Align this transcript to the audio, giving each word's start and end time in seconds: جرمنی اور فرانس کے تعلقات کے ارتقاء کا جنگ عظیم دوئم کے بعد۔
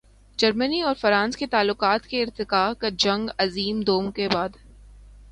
جرمنی 0.37 0.81
اور 0.81 0.95
فرانس 0.95 1.37
کے 1.37 1.47
تعلقات 1.47 2.07
کے 2.07 2.21
ارتقاء 2.23 2.73
کا 2.73 2.89
جنگ 2.97 3.29
عظیم 3.37 3.81
دوئم 3.81 4.11
کے 4.11 4.27
بعد۔ 4.33 4.49